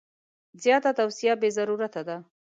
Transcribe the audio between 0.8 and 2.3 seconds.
توصیه بې ضرورته ده.